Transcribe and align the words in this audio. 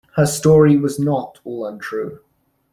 Her 0.15 0.25
story 0.25 0.77
was 0.77 0.97
not 0.97 1.39
all 1.43 1.63
untrue. 1.67 2.21